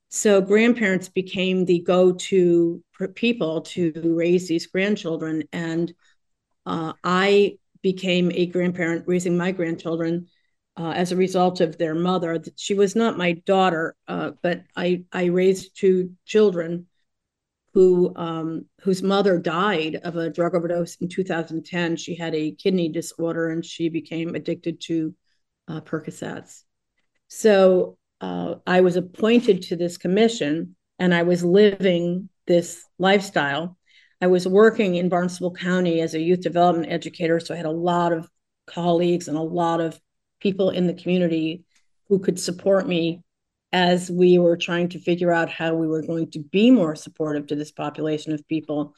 So 0.08 0.40
grandparents 0.40 1.08
became 1.08 1.64
the 1.64 1.80
go-to 1.80 2.82
people 3.14 3.60
to 3.62 3.92
raise 4.04 4.48
these 4.48 4.66
grandchildren, 4.66 5.44
and 5.52 5.92
uh, 6.64 6.94
I 7.04 7.58
became 7.82 8.32
a 8.32 8.46
grandparent 8.46 9.04
raising 9.06 9.36
my 9.36 9.52
grandchildren 9.52 10.28
uh, 10.76 10.90
as 10.90 11.12
a 11.12 11.16
result 11.16 11.60
of 11.60 11.76
their 11.76 11.94
mother. 11.94 12.42
She 12.56 12.74
was 12.74 12.96
not 12.96 13.18
my 13.18 13.32
daughter, 13.32 13.94
uh, 14.08 14.32
but 14.42 14.62
I 14.76 15.04
I 15.12 15.26
raised 15.26 15.76
two 15.76 16.12
children 16.24 16.86
who 17.76 18.10
um, 18.16 18.64
whose 18.80 19.02
mother 19.02 19.36
died 19.36 19.96
of 19.96 20.16
a 20.16 20.30
drug 20.30 20.54
overdose 20.54 20.96
in 20.96 21.10
2010. 21.10 21.96
She 21.96 22.14
had 22.14 22.34
a 22.34 22.52
kidney 22.52 22.88
disorder 22.88 23.50
and 23.50 23.62
she 23.62 23.90
became 23.90 24.34
addicted 24.34 24.80
to 24.84 25.14
uh, 25.68 25.82
Percocets. 25.82 26.62
So 27.28 27.98
uh, 28.22 28.54
I 28.66 28.80
was 28.80 28.96
appointed 28.96 29.60
to 29.64 29.76
this 29.76 29.98
commission 29.98 30.74
and 30.98 31.12
I 31.12 31.24
was 31.24 31.44
living 31.44 32.30
this 32.46 32.82
lifestyle. 32.98 33.76
I 34.22 34.28
was 34.28 34.48
working 34.48 34.94
in 34.94 35.10
Barnstable 35.10 35.52
County 35.52 36.00
as 36.00 36.14
a 36.14 36.20
youth 36.20 36.40
development 36.40 36.90
educator, 36.90 37.40
so 37.40 37.52
I 37.52 37.58
had 37.58 37.66
a 37.66 37.70
lot 37.70 38.10
of 38.10 38.26
colleagues 38.66 39.28
and 39.28 39.36
a 39.36 39.42
lot 39.42 39.82
of 39.82 40.00
people 40.40 40.70
in 40.70 40.86
the 40.86 40.94
community 40.94 41.64
who 42.08 42.20
could 42.20 42.40
support 42.40 42.88
me 42.88 43.22
as 43.76 44.10
we 44.10 44.38
were 44.38 44.56
trying 44.56 44.88
to 44.88 44.98
figure 44.98 45.30
out 45.30 45.50
how 45.50 45.74
we 45.74 45.86
were 45.86 46.00
going 46.00 46.30
to 46.30 46.38
be 46.38 46.70
more 46.70 46.96
supportive 46.96 47.46
to 47.46 47.54
this 47.54 47.70
population 47.70 48.32
of 48.32 48.48
people 48.48 48.94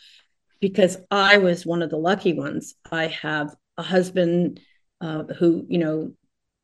because 0.60 0.96
I 1.10 1.38
was 1.38 1.66
one 1.66 1.82
of 1.82 1.90
the 1.90 1.96
lucky 1.96 2.32
ones. 2.32 2.76
I 2.92 3.08
have 3.08 3.56
a 3.76 3.82
husband 3.82 4.60
uh, 5.00 5.24
who, 5.36 5.66
you 5.68 5.78
know, 5.78 6.12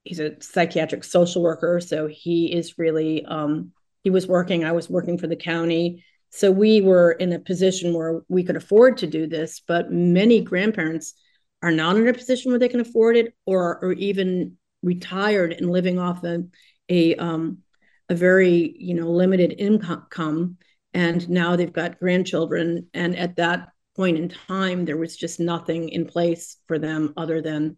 he's 0.04 0.20
a 0.20 0.40
psychiatric 0.40 1.02
social 1.02 1.42
worker 1.42 1.80
so 1.80 2.06
he 2.06 2.52
is 2.52 2.78
really 2.78 3.24
um, 3.24 3.72
he 4.02 4.10
was 4.10 4.26
working 4.26 4.62
i 4.62 4.72
was 4.72 4.90
working 4.90 5.16
for 5.16 5.26
the 5.26 5.34
county 5.34 6.04
so 6.28 6.50
we 6.50 6.82
were 6.82 7.12
in 7.12 7.32
a 7.32 7.38
position 7.38 7.94
where 7.94 8.20
we 8.28 8.44
could 8.44 8.56
afford 8.56 8.98
to 8.98 9.06
do 9.06 9.26
this 9.26 9.62
but 9.66 9.90
many 9.90 10.42
grandparents 10.42 11.14
are 11.62 11.70
not 11.70 11.96
in 11.96 12.06
a 12.06 12.12
position 12.12 12.52
where 12.52 12.58
they 12.58 12.68
can 12.68 12.80
afford 12.80 13.16
it 13.16 13.34
or 13.46 13.82
or 13.82 13.92
even 13.92 14.58
retired 14.82 15.54
and 15.54 15.70
living 15.70 15.98
off 15.98 16.22
a 16.24 16.44
a, 16.88 17.16
um, 17.16 17.58
a 18.08 18.14
very 18.14 18.74
you 18.78 18.94
know 18.94 19.10
limited 19.10 19.54
income 19.58 20.56
and 20.92 21.28
now 21.28 21.56
they've 21.56 21.72
got 21.72 21.98
grandchildren 21.98 22.88
and 22.94 23.16
at 23.16 23.36
that 23.36 23.68
point 23.96 24.18
in 24.18 24.28
time 24.28 24.84
there 24.84 24.96
was 24.96 25.16
just 25.16 25.40
nothing 25.40 25.88
in 25.88 26.06
place 26.06 26.56
for 26.66 26.78
them 26.78 27.12
other 27.16 27.40
than 27.40 27.76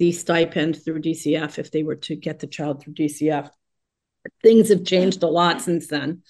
the 0.00 0.10
stipend 0.12 0.82
through 0.82 1.02
DCF 1.02 1.58
if 1.58 1.70
they 1.70 1.82
were 1.82 1.96
to 1.96 2.16
get 2.16 2.38
the 2.38 2.46
child 2.46 2.82
through 2.82 2.94
DCF. 2.94 3.50
Things 4.42 4.70
have 4.70 4.84
changed 4.84 5.22
a 5.22 5.26
lot 5.26 5.60
since 5.60 5.88
then. 5.88 6.22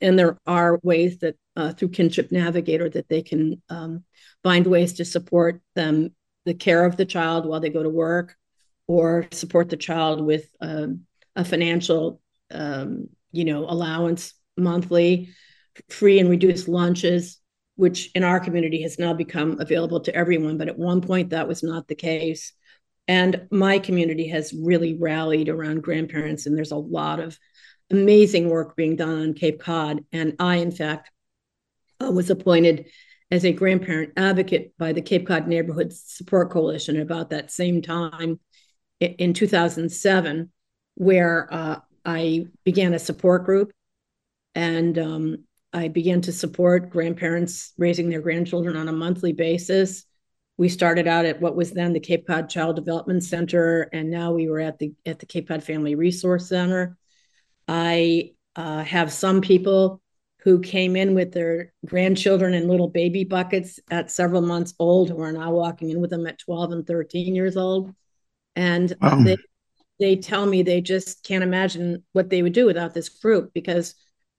And 0.00 0.18
there 0.18 0.36
are 0.44 0.80
ways 0.82 1.18
that 1.18 1.36
uh, 1.56 1.72
through 1.72 1.90
Kinship 1.90 2.32
Navigator 2.32 2.88
that 2.90 3.08
they 3.08 3.22
can 3.22 3.62
um, 3.68 4.04
find 4.42 4.66
ways 4.66 4.94
to 4.94 5.04
support 5.04 5.60
them, 5.76 6.10
the 6.44 6.54
care 6.54 6.84
of 6.84 6.96
the 6.96 7.04
child 7.04 7.46
while 7.46 7.60
they 7.60 7.70
go 7.70 7.84
to 7.84 7.88
work, 7.88 8.34
or 8.88 9.28
support 9.30 9.70
the 9.70 9.76
child 9.76 10.20
with 10.20 10.46
um, 10.60 11.02
a 11.36 11.44
financial, 11.44 12.20
um, 12.50 13.08
you 13.32 13.44
know, 13.44 13.64
allowance 13.64 14.34
monthly, 14.56 15.30
free 15.88 16.18
and 16.18 16.28
reduced 16.28 16.68
lunches, 16.68 17.38
which 17.76 18.10
in 18.14 18.24
our 18.24 18.40
community 18.40 18.82
has 18.82 18.98
now 18.98 19.14
become 19.14 19.58
available 19.60 20.00
to 20.00 20.14
everyone. 20.14 20.58
But 20.58 20.68
at 20.68 20.78
one 20.78 21.00
point, 21.00 21.30
that 21.30 21.48
was 21.48 21.62
not 21.62 21.88
the 21.88 21.94
case. 21.94 22.52
And 23.08 23.48
my 23.50 23.78
community 23.78 24.28
has 24.28 24.52
really 24.52 24.96
rallied 24.98 25.48
around 25.48 25.82
grandparents, 25.82 26.46
and 26.46 26.56
there's 26.56 26.70
a 26.70 26.76
lot 26.76 27.18
of 27.18 27.38
amazing 27.90 28.48
work 28.48 28.76
being 28.76 28.96
done 28.96 29.20
on 29.20 29.34
Cape 29.34 29.60
Cod. 29.60 30.04
And 30.12 30.36
I, 30.38 30.56
in 30.56 30.70
fact, 30.70 31.10
uh, 32.00 32.10
was 32.10 32.30
appointed 32.30 32.86
as 33.30 33.44
a 33.44 33.52
grandparent 33.52 34.12
advocate 34.16 34.72
by 34.78 34.92
the 34.92 35.02
Cape 35.02 35.26
Cod 35.26 35.48
Neighborhood 35.48 35.92
Support 35.92 36.50
Coalition 36.50 37.00
about 37.00 37.30
that 37.30 37.50
same 37.50 37.82
time 37.82 38.38
in 39.00 39.32
2007, 39.32 40.52
where 40.94 41.52
uh, 41.52 41.80
I 42.04 42.46
began 42.64 42.94
a 42.94 42.98
support 42.98 43.44
group. 43.44 43.72
And 44.54 44.98
um, 44.98 45.44
I 45.72 45.88
began 45.88 46.20
to 46.22 46.32
support 46.32 46.90
grandparents 46.90 47.72
raising 47.78 48.08
their 48.08 48.20
grandchildren 48.20 48.76
on 48.76 48.88
a 48.88 48.92
monthly 48.92 49.32
basis. 49.32 50.04
We 50.58 50.68
started 50.68 51.08
out 51.08 51.24
at 51.24 51.40
what 51.40 51.56
was 51.56 51.70
then 51.72 51.94
the 51.94 52.00
Cape 52.00 52.26
Cod 52.26 52.50
Child 52.50 52.76
Development 52.76 53.24
Center, 53.24 53.88
and 53.92 54.10
now 54.10 54.32
we 54.32 54.48
were 54.48 54.60
at 54.60 54.78
the 54.78 54.92
at 55.06 55.18
the 55.18 55.26
Cape 55.26 55.48
Cod 55.48 55.64
Family 55.64 55.94
Resource 55.94 56.48
Center. 56.48 56.98
I 57.66 58.32
uh, 58.54 58.84
have 58.84 59.10
some 59.10 59.40
people 59.40 60.02
who 60.42 60.60
came 60.60 60.94
in 60.94 61.14
with 61.14 61.32
their 61.32 61.72
grandchildren 61.86 62.52
in 62.52 62.68
little 62.68 62.88
baby 62.88 63.24
buckets 63.24 63.80
at 63.90 64.10
several 64.10 64.42
months 64.42 64.74
old, 64.78 65.08
who 65.08 65.20
are 65.20 65.32
now 65.32 65.52
walking 65.52 65.88
in 65.88 66.00
with 66.00 66.10
them 66.10 66.26
at 66.26 66.38
12 66.38 66.72
and 66.72 66.86
13 66.86 67.34
years 67.34 67.56
old, 67.56 67.94
and 68.54 68.94
wow. 69.00 69.22
they 69.22 69.38
they 69.98 70.16
tell 70.16 70.46
me 70.46 70.62
they 70.62 70.80
just 70.80 71.24
can't 71.24 71.44
imagine 71.44 72.02
what 72.12 72.30
they 72.30 72.42
would 72.42 72.52
do 72.52 72.66
without 72.66 72.94
this 72.94 73.08
group 73.08 73.52
because 73.54 73.94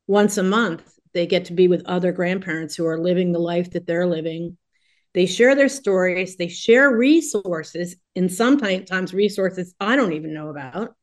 once 0.08 0.38
a 0.38 0.44
month 0.44 0.94
they 1.14 1.28
get 1.28 1.46
to 1.46 1.54
be 1.54 1.68
with 1.68 1.86
other 1.86 2.12
grandparents 2.12 2.76
who 2.76 2.86
are 2.86 3.00
living 3.00 3.32
the 3.32 3.40
life 3.40 3.72
that 3.72 3.86
they're 3.86 4.08
living. 4.08 4.58
They 5.14 5.28
share 5.28 5.56
their 5.56 5.70
stories, 5.70 6.38
they 6.38 6.48
share 6.48 6.96
resources, 6.96 7.96
and 8.16 8.32
sometimes 8.32 9.14
resources 9.14 9.76
I 9.80 9.96
don't 9.96 10.14
even 10.14 10.34
know 10.34 10.50
about. 10.50 10.96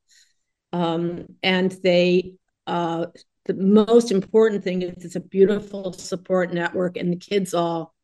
Um, 0.73 1.27
and 1.43 1.71
they, 1.83 2.35
uh, 2.67 3.07
the 3.47 3.55
most 3.55 4.11
important 4.11 4.65
thing 4.65 4.83
is 4.83 5.05
it's 5.05 5.17
a 5.17 5.21
beautiful 5.21 5.93
support 5.93 6.53
network, 6.53 6.97
and 6.97 7.13
the 7.13 7.17
kids 7.17 7.55
all 7.55 7.95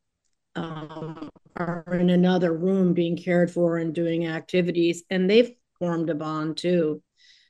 um, 0.55 1.29
are 1.55 1.83
in 1.91 2.09
another 2.09 2.53
room 2.53 2.93
being 2.93 3.17
cared 3.17 3.51
for 3.51 3.77
and 3.77 3.93
doing 3.93 4.27
activities, 4.27 5.03
and 5.09 5.29
they've 5.29 5.51
formed 5.79 6.09
a 6.09 6.15
bond 6.15 6.57
too. 6.57 7.01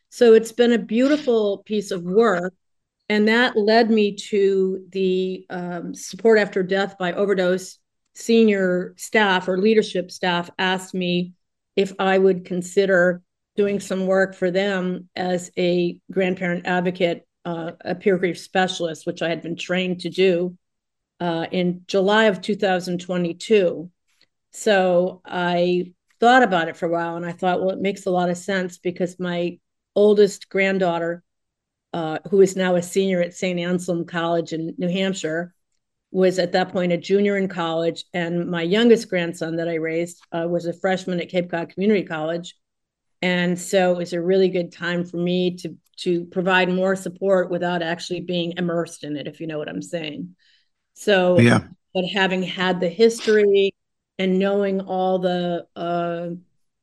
So 0.10 0.34
it's 0.34 0.52
been 0.52 0.74
a 0.74 0.78
beautiful 0.78 1.60
piece 1.60 1.92
of 1.92 2.04
work 2.04 2.54
and 3.10 3.28
that 3.28 3.58
led 3.58 3.90
me 3.90 4.16
to 4.16 4.86
the 4.90 5.46
um, 5.50 5.94
support 5.94 6.40
after 6.40 6.62
death 6.62 6.98
by 6.98 7.14
overdose 7.14 7.80
senior 8.16 8.94
staff 8.98 9.48
or 9.48 9.58
leadership 9.58 10.12
staff 10.12 10.50
asked 10.58 10.94
me 10.94 11.34
if 11.76 11.94
I 12.00 12.18
would 12.18 12.46
consider 12.46 13.22
doing 13.56 13.80
some 13.80 14.08
work 14.08 14.36
for 14.36 14.52
them 14.52 15.10
as 15.16 15.52
a 15.58 16.00
grandparent 16.12 16.66
advocate, 16.66 17.28
uh, 17.46 17.72
a 17.82 17.96
peer 17.96 18.18
grief 18.18 18.38
specialist, 18.40 19.06
which 19.06 19.22
I 19.22 19.30
had 19.30 19.42
been 19.42 19.56
trained 19.56 20.02
to 20.02 20.10
do 20.10 20.58
uh, 21.20 21.46
in 21.52 21.84
July 21.88 22.26
of 22.26 22.42
2022. 22.42 23.90
So 24.52 25.22
I 25.26 25.94
thought 26.20 26.44
about 26.44 26.68
it 26.68 26.78
for 26.78 26.86
a 26.86 26.92
while 26.92 27.16
and 27.16 27.26
I 27.26 27.32
thought, 27.32 27.62
well, 27.62 27.72
it 27.72 27.82
makes 27.82 28.06
a 28.06 28.12
lot 28.12 28.30
of 28.30 28.38
sense 28.38 28.78
because 28.78 29.20
my 29.20 29.60
oldest 29.96 30.50
granddaughter 30.50 31.24
uh, 31.94 32.20
who 32.30 32.42
is 32.42 32.56
now 32.56 32.76
a 32.76 32.82
senior 32.82 33.22
at 33.22 33.34
St. 33.34 33.60
Anselm 33.60 34.06
College 34.06 34.54
in 34.54 34.76
New 34.78 34.90
Hampshire, 34.90 35.54
was 36.12 36.40
at 36.40 36.52
that 36.54 36.72
point 36.72 36.92
a 36.92 36.98
junior 36.98 37.38
in 37.38 37.48
college. 37.48 38.06
And 38.14 38.50
my 38.50 38.62
youngest 38.62 39.10
grandson 39.10 39.58
that 39.58 39.68
I 39.68 39.76
raised 39.76 40.22
uh, 40.32 40.48
was 40.48 40.66
a 40.66 40.74
freshman 40.74 41.20
at 41.20 41.30
Cape 41.30 41.50
Cod 41.50 41.70
Community 41.70 42.04
College. 42.04 42.56
And 43.22 43.60
so 43.60 43.94
it 43.94 43.98
was 43.98 44.14
a 44.14 44.22
really 44.22 44.50
good 44.50 44.72
time 44.72 45.04
for 45.06 45.18
me 45.18 45.56
to 45.58 45.76
to 46.02 46.26
provide 46.26 46.70
more 46.70 46.96
support 46.96 47.50
without 47.50 47.82
actually 47.82 48.22
being 48.22 48.54
immersed 48.56 49.04
in 49.04 49.18
it, 49.18 49.28
if 49.28 49.40
you 49.42 49.48
know 49.48 49.58
what 49.58 49.68
I'm 49.68 49.82
saying. 49.82 50.36
So, 50.94 51.40
yeah. 51.40 51.64
but 51.92 52.06
having 52.06 52.44
had 52.44 52.80
the 52.80 52.88
history 52.88 53.74
and 54.20 54.40
knowing 54.40 54.82
all 54.82 55.20
the 55.20 55.68
uh, 55.76 56.30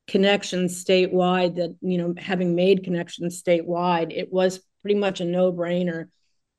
connections 0.06 0.84
statewide, 0.84 1.56
that 1.56 1.76
you 1.80 1.98
know, 1.98 2.14
having 2.16 2.54
made 2.54 2.84
connections 2.84 3.42
statewide, 3.42 4.16
it 4.16 4.32
was 4.32 4.60
pretty 4.82 4.98
much 4.98 5.20
a 5.20 5.24
no 5.24 5.52
brainer. 5.52 6.08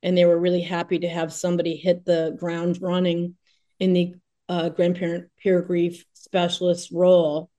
and 0.03 0.17
they 0.17 0.25
were 0.25 0.39
really 0.39 0.61
happy 0.61 0.99
to 0.99 1.07
have 1.09 1.33
somebody 1.33 1.75
hit 1.75 2.05
the 2.05 2.35
ground 2.39 2.79
running 2.81 3.35
in 3.79 3.93
the 3.93 4.13
uh, 4.49 4.69
grandparent 4.69 5.29
peer 5.37 5.61
grief 5.61 6.05
specialist 6.13 6.91
role. 6.91 7.49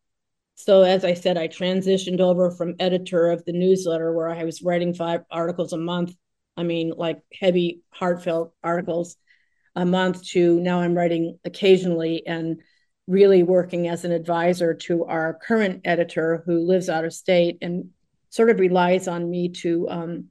So, 0.54 0.82
as 0.82 1.04
I 1.04 1.14
said, 1.14 1.36
I 1.36 1.48
transitioned 1.48 2.20
over 2.20 2.50
from 2.50 2.76
editor 2.78 3.30
of 3.30 3.44
the 3.44 3.52
newsletter 3.52 4.12
where 4.12 4.28
I 4.28 4.44
was 4.44 4.62
writing 4.62 4.94
five 4.94 5.22
articles 5.30 5.72
a 5.72 5.78
month. 5.78 6.14
I 6.56 6.62
mean, 6.62 6.92
like 6.96 7.20
heavy, 7.32 7.82
heartfelt 7.90 8.54
articles 8.62 9.16
a 9.74 9.84
month 9.84 10.24
to 10.28 10.58
now 10.60 10.80
I'm 10.80 10.94
writing 10.94 11.38
occasionally 11.44 12.26
and 12.26 12.62
really 13.06 13.42
working 13.42 13.88
as 13.88 14.04
an 14.04 14.12
advisor 14.12 14.74
to 14.74 15.04
our 15.04 15.34
current 15.34 15.82
editor 15.84 16.42
who 16.44 16.66
lives 16.66 16.88
out 16.88 17.04
of 17.04 17.12
state 17.12 17.58
and 17.62 17.90
sort 18.30 18.50
of 18.50 18.58
relies 18.58 19.06
on 19.06 19.30
me 19.30 19.48
to 19.48 19.88
um, 19.88 20.24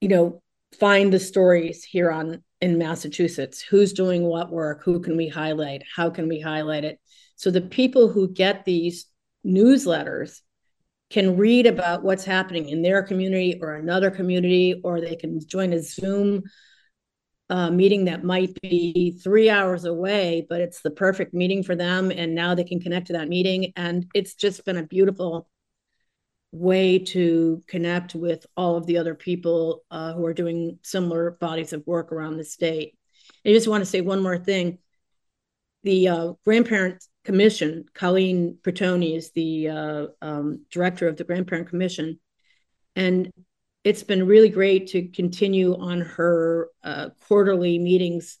you 0.00 0.08
know 0.08 0.42
find 0.78 1.12
the 1.12 1.20
stories 1.20 1.84
here 1.84 2.10
on 2.10 2.42
in 2.60 2.78
massachusetts. 2.78 3.60
Who's 3.60 3.92
doing 3.92 4.22
what 4.22 4.50
work? 4.50 4.82
Who 4.84 5.00
can 5.00 5.16
we 5.16 5.28
highlight? 5.28 5.82
How 5.94 6.10
can 6.10 6.28
we 6.28 6.40
highlight 6.40 6.84
it? 6.84 6.98
So 7.36 7.50
the 7.50 7.60
people 7.60 8.08
who 8.08 8.28
get 8.28 8.64
these 8.64 9.06
newsletters 9.44 10.40
can 11.10 11.36
read 11.36 11.66
about 11.66 12.02
what's 12.02 12.24
happening 12.24 12.68
in 12.68 12.82
their 12.82 13.02
community 13.02 13.58
or 13.60 13.74
another 13.74 14.10
community 14.10 14.80
or 14.82 15.00
they 15.00 15.16
can 15.16 15.38
join 15.46 15.72
a 15.72 15.82
zoom 15.82 16.42
uh, 17.50 17.70
meeting 17.70 18.06
that 18.06 18.24
might 18.24 18.58
be 18.62 19.18
three 19.22 19.50
hours 19.50 19.84
away, 19.84 20.46
but 20.48 20.60
it's 20.60 20.80
the 20.80 20.90
perfect 20.90 21.34
meeting 21.34 21.62
for 21.62 21.76
them. 21.76 22.10
And 22.10 22.34
now 22.34 22.54
they 22.54 22.64
can 22.64 22.80
connect 22.80 23.08
to 23.08 23.12
that 23.14 23.28
meeting. 23.28 23.72
And 23.76 24.06
it's 24.14 24.34
just 24.34 24.64
been 24.64 24.78
a 24.78 24.86
beautiful 24.86 25.48
way 26.52 27.00
to 27.00 27.62
connect 27.66 28.14
with 28.14 28.46
all 28.56 28.76
of 28.76 28.86
the 28.86 28.98
other 28.98 29.14
people 29.14 29.82
uh, 29.90 30.12
who 30.14 30.24
are 30.24 30.32
doing 30.32 30.78
similar 30.82 31.32
bodies 31.32 31.72
of 31.72 31.86
work 31.86 32.12
around 32.12 32.36
the 32.36 32.44
state. 32.44 32.96
I 33.44 33.50
just 33.50 33.68
want 33.68 33.82
to 33.82 33.90
say 33.90 34.00
one 34.00 34.22
more 34.22 34.38
thing. 34.38 34.78
The 35.82 36.08
uh, 36.08 36.32
Grandparent 36.44 37.04
Commission, 37.24 37.84
Colleen 37.92 38.58
Bertoni 38.62 39.16
is 39.16 39.32
the 39.32 39.68
uh, 39.68 40.06
um, 40.22 40.64
director 40.70 41.08
of 41.08 41.16
the 41.16 41.24
Grandparent 41.24 41.68
Commission. 41.68 42.20
And 42.96 43.30
it's 43.84 44.02
been 44.02 44.26
really 44.26 44.48
great 44.48 44.88
to 44.88 45.08
continue 45.08 45.76
on 45.76 46.00
her 46.00 46.70
uh, 46.82 47.10
quarterly 47.28 47.78
meetings 47.78 48.38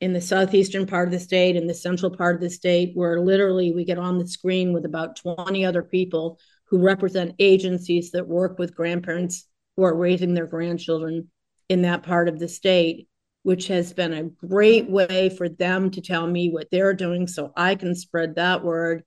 in 0.00 0.12
the 0.12 0.20
southeastern 0.20 0.86
part 0.86 1.08
of 1.08 1.12
the 1.12 1.18
state 1.18 1.56
and 1.56 1.68
the 1.68 1.74
central 1.74 2.14
part 2.14 2.36
of 2.36 2.40
the 2.40 2.50
state, 2.50 2.92
where 2.94 3.18
literally 3.18 3.72
we 3.72 3.84
get 3.84 3.98
on 3.98 4.18
the 4.18 4.28
screen 4.28 4.72
with 4.72 4.84
about 4.84 5.16
20 5.16 5.64
other 5.64 5.82
people 5.82 6.38
who 6.66 6.78
represent 6.78 7.34
agencies 7.38 8.12
that 8.12 8.28
work 8.28 8.58
with 8.58 8.76
grandparents 8.76 9.48
who 9.76 9.84
are 9.84 9.96
raising 9.96 10.34
their 10.34 10.46
grandchildren 10.46 11.30
in 11.68 11.82
that 11.82 12.02
part 12.02 12.28
of 12.28 12.38
the 12.38 12.48
state, 12.48 13.08
which 13.42 13.68
has 13.68 13.92
been 13.92 14.12
a 14.12 14.24
great 14.24 14.88
way 14.88 15.30
for 15.30 15.48
them 15.48 15.90
to 15.90 16.00
tell 16.00 16.26
me 16.26 16.50
what 16.50 16.70
they're 16.70 16.94
doing 16.94 17.26
so 17.26 17.52
I 17.56 17.74
can 17.74 17.94
spread 17.94 18.34
that 18.34 18.62
word. 18.62 19.02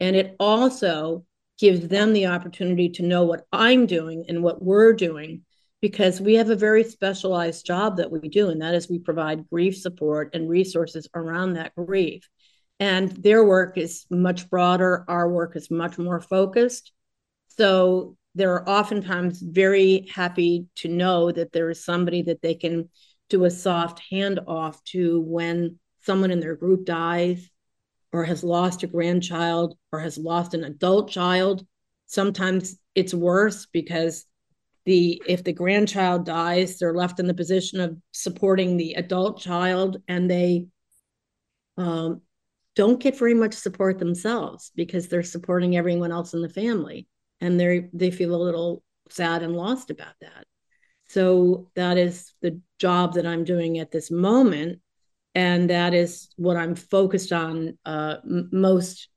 And 0.00 0.16
it 0.16 0.34
also 0.40 1.26
gives 1.58 1.88
them 1.88 2.12
the 2.12 2.26
opportunity 2.26 2.88
to 2.90 3.02
know 3.02 3.24
what 3.24 3.46
I'm 3.52 3.86
doing 3.86 4.24
and 4.28 4.42
what 4.42 4.62
we're 4.62 4.92
doing 4.92 5.42
because 5.80 6.20
we 6.20 6.34
have 6.34 6.48
a 6.48 6.56
very 6.56 6.82
specialized 6.82 7.66
job 7.66 7.98
that 7.98 8.10
we 8.10 8.28
do, 8.28 8.48
and 8.48 8.62
that 8.62 8.74
is 8.74 8.88
we 8.88 8.98
provide 8.98 9.48
grief 9.50 9.76
support 9.76 10.34
and 10.34 10.48
resources 10.48 11.06
around 11.14 11.52
that 11.52 11.74
grief. 11.74 12.26
And 12.80 13.10
their 13.10 13.44
work 13.44 13.76
is 13.76 14.06
much 14.10 14.48
broader, 14.48 15.04
our 15.08 15.28
work 15.28 15.56
is 15.56 15.70
much 15.70 15.98
more 15.98 16.20
focused. 16.20 16.90
So 17.48 18.16
they're 18.34 18.68
oftentimes 18.68 19.40
very 19.40 20.08
happy 20.12 20.66
to 20.76 20.88
know 20.88 21.30
that 21.30 21.52
there 21.52 21.70
is 21.70 21.84
somebody 21.84 22.22
that 22.22 22.42
they 22.42 22.54
can 22.54 22.88
do 23.28 23.44
a 23.44 23.50
soft 23.50 24.00
handoff 24.10 24.82
to 24.84 25.20
when 25.20 25.78
someone 26.02 26.30
in 26.30 26.40
their 26.40 26.56
group 26.56 26.84
dies 26.84 27.48
or 28.14 28.22
has 28.22 28.44
lost 28.44 28.84
a 28.84 28.86
grandchild 28.86 29.76
or 29.90 29.98
has 29.98 30.16
lost 30.16 30.54
an 30.54 30.62
adult 30.62 31.10
child. 31.10 31.66
Sometimes 32.06 32.78
it's 32.94 33.12
worse 33.12 33.66
because 33.66 34.24
the 34.84 35.20
if 35.26 35.42
the 35.42 35.52
grandchild 35.52 36.24
dies, 36.24 36.78
they're 36.78 36.94
left 36.94 37.18
in 37.18 37.26
the 37.26 37.34
position 37.34 37.80
of 37.80 37.96
supporting 38.12 38.76
the 38.76 38.94
adult 38.94 39.40
child 39.40 40.00
and 40.06 40.30
they 40.30 40.68
um, 41.76 42.20
don't 42.76 43.00
get 43.00 43.18
very 43.18 43.34
much 43.34 43.54
support 43.54 43.98
themselves 43.98 44.70
because 44.76 45.08
they're 45.08 45.24
supporting 45.24 45.76
everyone 45.76 46.12
else 46.12 46.34
in 46.34 46.40
the 46.40 46.48
family 46.48 47.08
and 47.40 47.58
they 47.58 47.88
they 47.92 48.12
feel 48.12 48.32
a 48.32 48.44
little 48.44 48.84
sad 49.10 49.42
and 49.42 49.56
lost 49.56 49.90
about 49.90 50.14
that. 50.20 50.46
So 51.08 51.68
that 51.74 51.98
is 51.98 52.32
the 52.42 52.60
job 52.78 53.14
that 53.14 53.26
I'm 53.26 53.42
doing 53.42 53.80
at 53.80 53.90
this 53.90 54.08
moment 54.08 54.78
and 55.34 55.70
that 55.70 55.94
is 55.94 56.28
what 56.36 56.56
I'm 56.56 56.74
focused 56.74 57.32
on 57.32 57.78
uh, 57.84 58.16
m- 58.24 58.48
most. 58.52 59.08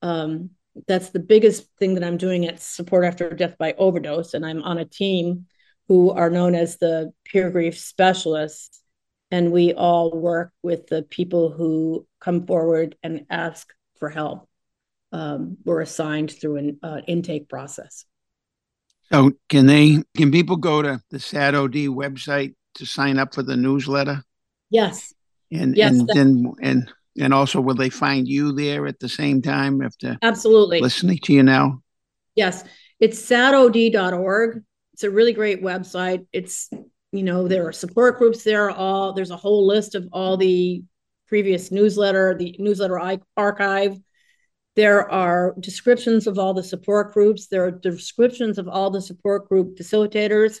Um, 0.00 0.50
that's 0.88 1.10
the 1.10 1.20
biggest 1.20 1.66
thing 1.78 1.94
that 1.94 2.04
I'm 2.04 2.16
doing 2.16 2.46
at 2.46 2.60
Support 2.60 3.04
After 3.04 3.30
Death 3.30 3.56
by 3.58 3.74
Overdose, 3.74 4.34
and 4.34 4.44
I'm 4.44 4.62
on 4.62 4.78
a 4.78 4.84
team 4.84 5.46
who 5.88 6.10
are 6.10 6.30
known 6.30 6.54
as 6.54 6.78
the 6.78 7.12
peer 7.24 7.50
grief 7.50 7.78
specialists, 7.78 8.80
and 9.30 9.52
we 9.52 9.74
all 9.74 10.10
work 10.10 10.52
with 10.62 10.86
the 10.86 11.02
people 11.02 11.50
who 11.50 12.06
come 12.20 12.46
forward 12.46 12.96
and 13.02 13.26
ask 13.30 13.72
for 13.98 14.08
help. 14.08 14.48
Um, 15.12 15.58
we're 15.64 15.82
assigned 15.82 16.30
through 16.30 16.56
an 16.56 16.78
uh, 16.82 17.00
intake 17.06 17.48
process. 17.48 18.06
So, 19.12 19.32
can 19.50 19.66
they? 19.66 20.02
Can 20.16 20.32
people 20.32 20.56
go 20.56 20.80
to 20.80 21.02
the 21.10 21.18
SADOD 21.18 21.88
website 21.88 22.54
to 22.76 22.86
sign 22.86 23.18
up 23.18 23.34
for 23.34 23.42
the 23.42 23.56
newsletter? 23.56 24.24
Yes, 24.70 25.12
and 25.52 25.76
yes, 25.76 25.92
and 25.92 26.08
then 26.08 26.52
and 26.62 26.92
and 27.18 27.34
also 27.34 27.60
will 27.60 27.74
they 27.74 27.90
find 27.90 28.26
you 28.26 28.52
there 28.52 28.86
at 28.86 28.98
the 28.98 29.08
same 29.08 29.42
time 29.42 29.82
after 29.82 30.16
absolutely 30.22 30.80
listening 30.80 31.18
to 31.24 31.32
you 31.32 31.42
now? 31.42 31.82
Yes, 32.34 32.64
it's 32.98 33.20
sadod.org. 33.20 34.62
It's 34.94 35.02
a 35.04 35.10
really 35.10 35.32
great 35.32 35.62
website. 35.62 36.26
It's 36.32 36.70
you 37.12 37.22
know 37.22 37.48
there 37.48 37.68
are 37.68 37.72
support 37.72 38.18
groups 38.18 38.44
there. 38.44 38.70
All 38.70 39.12
there's 39.12 39.30
a 39.30 39.36
whole 39.36 39.66
list 39.66 39.94
of 39.94 40.08
all 40.12 40.36
the 40.36 40.82
previous 41.28 41.70
newsletter, 41.70 42.36
the 42.36 42.56
newsletter 42.58 43.18
archive. 43.36 43.96
There 44.74 45.10
are 45.10 45.54
descriptions 45.60 46.26
of 46.26 46.38
all 46.38 46.54
the 46.54 46.62
support 46.62 47.12
groups. 47.12 47.48
There 47.48 47.66
are 47.66 47.70
descriptions 47.70 48.56
of 48.58 48.68
all 48.68 48.90
the 48.90 49.02
support 49.02 49.48
group 49.48 49.76
facilitators. 49.76 50.60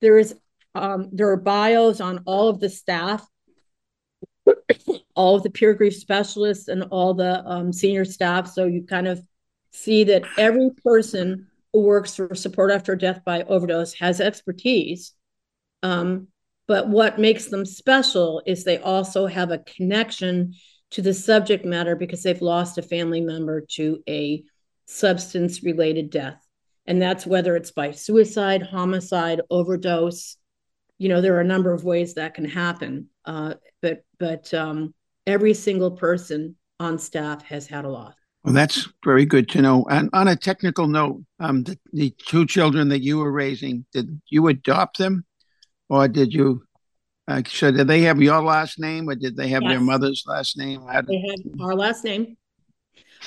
There 0.00 0.18
is 0.18 0.34
um, 0.74 1.10
there 1.12 1.28
are 1.28 1.36
bios 1.36 2.00
on 2.00 2.22
all 2.24 2.48
of 2.48 2.58
the 2.58 2.70
staff 2.70 3.26
all 5.14 5.36
of 5.36 5.42
the 5.42 5.50
peer 5.50 5.74
grief 5.74 5.94
specialists 5.94 6.68
and 6.68 6.84
all 6.90 7.14
the 7.14 7.44
um, 7.46 7.72
senior 7.72 8.04
staff. 8.04 8.48
So 8.48 8.66
you 8.66 8.82
kind 8.82 9.06
of 9.06 9.20
see 9.72 10.04
that 10.04 10.24
every 10.36 10.70
person 10.82 11.48
who 11.72 11.80
works 11.82 12.14
for 12.16 12.34
support 12.34 12.70
after 12.70 12.96
death 12.96 13.22
by 13.24 13.42
overdose 13.42 13.94
has 13.94 14.20
expertise. 14.20 15.12
Um, 15.82 16.28
but 16.66 16.88
what 16.88 17.18
makes 17.18 17.46
them 17.46 17.66
special 17.66 18.42
is 18.46 18.64
they 18.64 18.78
also 18.78 19.26
have 19.26 19.50
a 19.50 19.58
connection 19.58 20.54
to 20.92 21.02
the 21.02 21.12
subject 21.12 21.64
matter 21.64 21.96
because 21.96 22.22
they've 22.22 22.40
lost 22.40 22.78
a 22.78 22.82
family 22.82 23.20
member 23.20 23.60
to 23.72 24.02
a 24.08 24.44
substance 24.86 25.62
related 25.62 26.10
death. 26.10 26.40
And 26.86 27.00
that's 27.00 27.26
whether 27.26 27.56
it's 27.56 27.72
by 27.72 27.90
suicide, 27.90 28.62
homicide, 28.62 29.40
overdose. 29.50 30.36
You 31.04 31.10
know, 31.10 31.20
there 31.20 31.36
are 31.36 31.42
a 31.42 31.44
number 31.44 31.70
of 31.70 31.84
ways 31.84 32.14
that 32.14 32.32
can 32.32 32.46
happen. 32.46 33.10
Uh, 33.26 33.52
but 33.82 34.06
but 34.18 34.54
um, 34.54 34.94
every 35.26 35.52
single 35.52 35.90
person 35.90 36.56
on 36.80 36.98
staff 36.98 37.44
has 37.44 37.66
had 37.66 37.84
a 37.84 37.90
loss. 37.90 38.14
Well, 38.42 38.54
that's 38.54 38.88
very 39.04 39.26
good 39.26 39.46
to 39.50 39.60
know. 39.60 39.84
And 39.90 40.08
on 40.14 40.28
a 40.28 40.34
technical 40.34 40.86
note, 40.86 41.22
um, 41.40 41.62
the, 41.62 41.78
the 41.92 42.14
two 42.26 42.46
children 42.46 42.88
that 42.88 43.02
you 43.02 43.18
were 43.18 43.32
raising, 43.32 43.84
did 43.92 44.18
you 44.30 44.48
adopt 44.48 44.96
them, 44.96 45.26
or 45.90 46.08
did 46.08 46.32
you? 46.32 46.62
Uh, 47.28 47.42
so 47.46 47.70
did 47.70 47.86
they 47.86 48.00
have 48.00 48.22
your 48.22 48.42
last 48.42 48.80
name, 48.80 49.06
or 49.10 49.14
did 49.14 49.36
they 49.36 49.48
have 49.48 49.62
yes. 49.62 49.72
their 49.72 49.80
mother's 49.80 50.24
last 50.26 50.56
name? 50.56 50.86
Did... 50.86 51.06
They 51.06 51.18
have 51.18 51.60
our 51.60 51.74
last 51.74 52.02
name. 52.04 52.38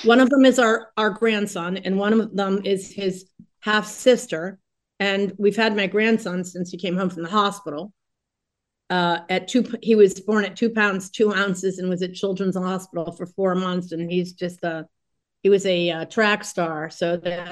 One 0.02 0.18
of 0.18 0.30
them 0.30 0.44
is 0.44 0.58
our 0.58 0.90
our 0.96 1.10
grandson, 1.10 1.76
and 1.76 1.96
one 1.96 2.12
of 2.12 2.34
them 2.34 2.60
is 2.64 2.90
his 2.90 3.26
half 3.60 3.86
sister. 3.86 4.58
And 5.00 5.34
we've 5.38 5.56
had 5.56 5.76
my 5.76 5.86
grandson 5.86 6.44
since 6.44 6.70
he 6.70 6.78
came 6.78 6.96
home 6.96 7.10
from 7.10 7.22
the 7.22 7.30
hospital 7.30 7.92
uh, 8.90 9.20
at 9.28 9.48
two, 9.48 9.64
he 9.82 9.94
was 9.94 10.18
born 10.20 10.44
at 10.44 10.56
two 10.56 10.70
pounds, 10.70 11.10
two 11.10 11.32
ounces, 11.32 11.78
and 11.78 11.88
was 11.88 12.02
at 12.02 12.14
Children's 12.14 12.56
Hospital 12.56 13.12
for 13.12 13.26
four 13.26 13.54
months. 13.54 13.92
And 13.92 14.10
he's 14.10 14.32
just 14.32 14.64
a, 14.64 14.86
he 15.42 15.50
was 15.50 15.66
a 15.66 15.90
uh, 15.90 16.04
track 16.06 16.44
star. 16.44 16.88
So 16.90 17.16
that 17.18 17.48